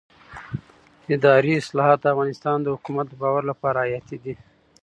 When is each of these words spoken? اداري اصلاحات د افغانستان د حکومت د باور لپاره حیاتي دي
اداري 1.15 1.51
اصلاحات 1.61 1.99
د 2.01 2.05
افغانستان 2.13 2.57
د 2.61 2.67
حکومت 2.75 3.05
د 3.09 3.13
باور 3.21 3.43
لپاره 3.51 3.77
حیاتي 3.85 4.17
دي 4.23 4.33